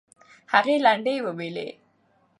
هغې 0.53 0.75
لنډۍ 0.85 1.17
وویلې. 1.25 1.67